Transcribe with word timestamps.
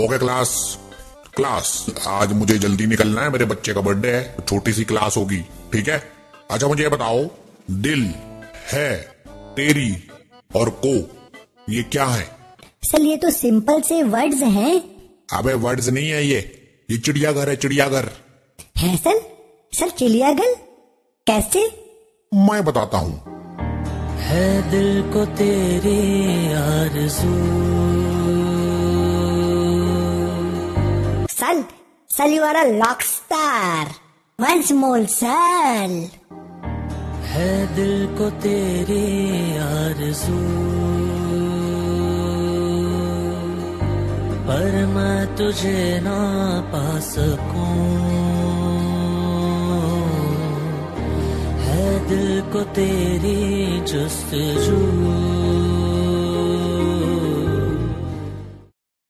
Okay 0.00 0.18
class 0.18 0.52
class 1.36 1.86
आज 2.08 2.32
मुझे 2.32 2.58
जल्दी 2.58 2.86
निकलना 2.86 3.22
है 3.22 3.30
मेरे 3.30 3.44
बच्चे 3.44 3.74
का 3.74 3.80
बर्थडे 3.80 4.12
है 4.12 4.22
तो 4.36 4.42
छोटी 4.42 4.72
सी 4.72 4.84
क्लास 4.84 5.16
होगी 5.16 5.40
ठीक 5.72 5.88
है? 5.88 6.02
अच्छा 6.50 6.66
मुझे 6.66 6.82
ये 6.82 6.88
बताओ 6.88 7.24
दिल 7.70 8.02
है 8.72 8.96
तेरी 9.56 9.90
और 10.56 10.70
को 10.86 10.94
ये 11.72 11.82
क्या 11.82 12.04
है? 12.04 12.24
सर 12.82 13.02
ये 13.02 13.16
तो 13.16 13.30
सिंपल 13.30 13.80
से 13.80 14.02
वर्ड्स 14.02 14.42
हैं। 14.42 14.80
अबे 15.38 15.54
वर्ड्स 15.54 15.88
नहीं 15.88 16.08
है 16.10 16.24
ये। 16.26 16.38
ये 16.90 16.98
चिड़ियाघर 16.98 17.48
है 17.48 17.56
चिड़ियाघर। 17.56 18.10
है 18.78 18.96
सर 18.96 19.20
सर 19.72 19.90
चिड़ियाघर। 19.90 20.54
कैसे? 21.26 21.66
मैं 22.32 22.64
बताता 22.64 22.98
हूँ। 22.98 23.29
है 24.30 24.70
दिल 24.70 25.00
को 25.12 25.24
तेरी 25.38 26.02
आरज़ू। 26.54 27.30
Son 31.30 31.64
son 32.10 32.32
you 32.32 32.44
are 32.44 32.56
a 32.56 32.62
rock 32.68 33.02
star 33.02 33.90
once 34.38 34.72
more 34.72 35.04
son 35.06 35.96
है 37.32 37.50
दिल 37.74 38.06
को 38.18 38.30
तेरी 38.44 39.02
आरज़ू। 39.58 40.38
पर 44.46 44.86
मैं 44.86 45.36
तुझे 45.36 46.00
ना 46.00 46.18
पा 46.72 46.86
सकूँ। 47.10 48.59
दिल 52.10 52.40
को 52.52 52.62
तेरी 52.74 53.36
जस्तजू 53.86 54.78